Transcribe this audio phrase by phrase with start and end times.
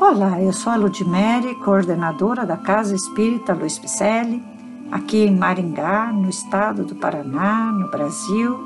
[0.00, 4.42] Olá, eu sou a Ludmere, coordenadora da Casa Espírita Luiz Picelli,
[4.90, 8.58] aqui em Maringá, no estado do Paraná, no Brasil.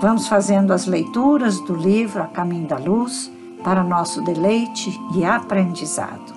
[0.00, 3.30] Vamos fazendo as leituras do livro A Caminho da Luz
[3.62, 6.34] para nosso deleite e aprendizado.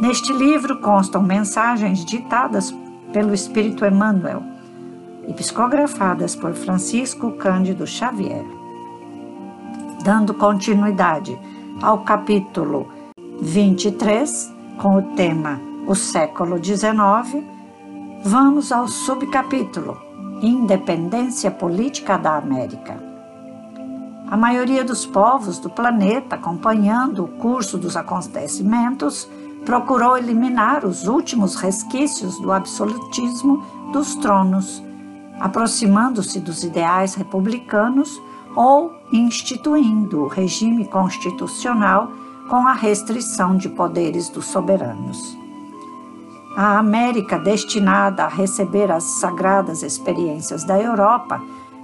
[0.00, 2.72] Neste livro constam mensagens ditadas
[3.12, 4.44] pelo Espírito Emmanuel
[5.26, 8.46] e psicografadas por Francisco Cândido Xavier.
[10.04, 11.36] Dando continuidade
[11.82, 12.88] ao capítulo
[13.40, 17.44] 23, com o tema O século XIX,
[18.24, 19.96] vamos ao subcapítulo
[20.40, 22.96] Independência Política da América.
[24.28, 29.28] A maioria dos povos do planeta, acompanhando o curso dos acontecimentos,
[29.64, 34.82] procurou eliminar os últimos resquícios do absolutismo dos tronos,
[35.38, 38.20] aproximando-se dos ideais republicanos
[38.56, 42.10] ou instituindo o regime constitucional
[42.48, 45.36] com a restrição de poderes dos soberanos.
[46.56, 51.42] A América, destinada a receber as sagradas experiências da Europa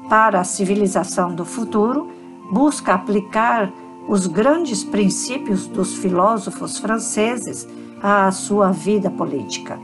[0.09, 2.09] para a civilização do futuro,
[2.51, 3.71] busca aplicar
[4.09, 7.69] os grandes princípios dos filósofos franceses
[8.03, 9.79] à sua vida política,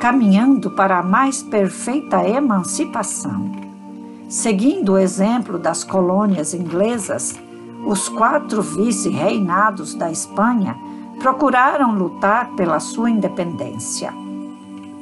[0.00, 3.61] caminhando para a mais perfeita emancipação.
[4.32, 7.38] Seguindo o exemplo das colônias inglesas,
[7.86, 10.74] os quatro vice-reinados da Espanha
[11.18, 14.10] procuraram lutar pela sua independência.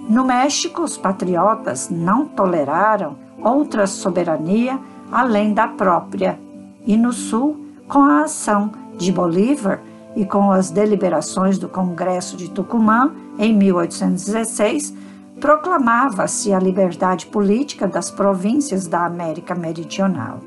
[0.09, 4.81] No México, os patriotas não toleraram outra soberania
[5.13, 6.37] além da própria,
[6.85, 9.81] e no Sul, com a ação de Bolívar
[10.17, 14.93] e com as deliberações do Congresso de Tucumã em 1816,
[15.41, 20.41] proclamava-se a liberdade política das províncias da América Meridional.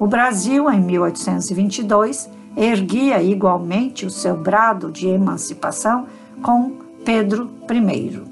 [0.00, 6.06] O Brasil, em 1822, erguia igualmente o seu brado de emancipação
[6.42, 6.72] com
[7.04, 8.22] Pedro I,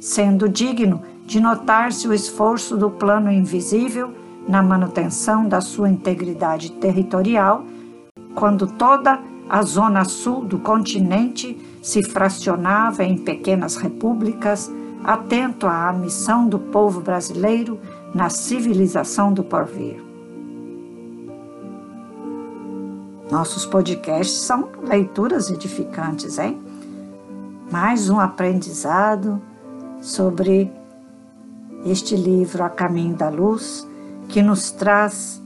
[0.00, 4.12] sendo digno de notar-se o esforço do plano invisível
[4.46, 7.64] na manutenção da sua integridade territorial,
[8.34, 9.18] quando toda
[9.48, 14.70] a zona sul do continente se fracionava em pequenas repúblicas
[15.04, 17.78] atento à missão do povo brasileiro
[18.14, 20.02] na civilização do porvir.
[23.30, 26.58] Nossos podcasts são leituras edificantes, hein?
[27.70, 29.40] Mais um aprendizado
[30.00, 30.70] sobre
[31.84, 33.86] este livro A Caminho da Luz,
[34.28, 35.42] que nos traz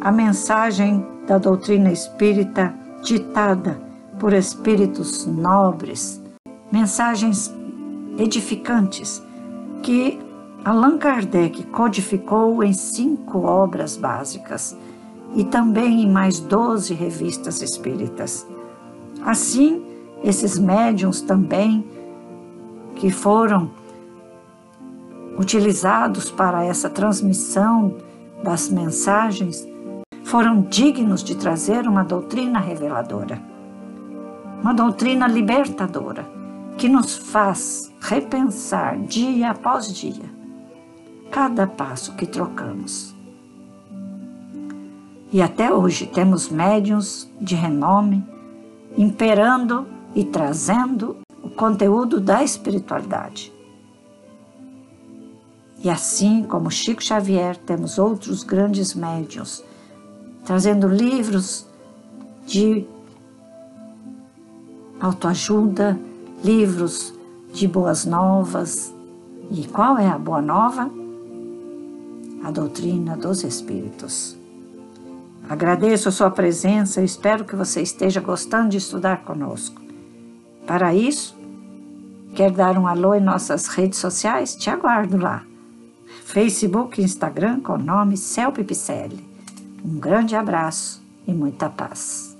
[0.00, 3.80] a mensagem da doutrina espírita ditada
[4.18, 6.20] por espíritos nobres,
[6.70, 7.52] mensagens
[8.18, 9.22] edificantes
[9.82, 10.18] que
[10.64, 14.76] Allan Kardec codificou em cinco obras básicas
[15.34, 18.46] e também em mais doze revistas espíritas.
[19.24, 19.82] Assim,
[20.22, 21.84] esses médiums também
[22.94, 23.70] que foram
[25.38, 27.96] utilizados para essa transmissão
[28.44, 29.66] das mensagens
[30.22, 33.42] foram dignos de trazer uma doutrina reveladora,
[34.60, 36.41] uma doutrina libertadora
[36.78, 40.30] que nos faz repensar dia após dia
[41.30, 43.14] cada passo que trocamos.
[45.32, 48.22] E até hoje temos médiuns de renome
[48.98, 53.50] imperando e trazendo o conteúdo da espiritualidade.
[55.82, 59.64] E assim como Chico Xavier, temos outros grandes médiuns
[60.44, 61.66] trazendo livros
[62.46, 62.84] de
[65.00, 65.98] autoajuda,
[66.42, 67.14] livros
[67.52, 68.92] de boas novas.
[69.50, 70.90] E qual é a boa nova?
[72.42, 74.36] A doutrina dos Espíritos.
[75.48, 79.80] Agradeço a sua presença e espero que você esteja gostando de estudar conosco.
[80.66, 81.36] Para isso,
[82.34, 84.56] quer dar um alô em nossas redes sociais?
[84.56, 85.44] Te aguardo lá.
[86.24, 89.22] Facebook e Instagram com o nome Celpe Picelli.
[89.84, 92.31] Um grande abraço e muita paz.